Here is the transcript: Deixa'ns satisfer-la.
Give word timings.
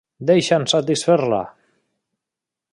Deixa'ns 0.29 0.73
satisfer-la. 0.77 1.43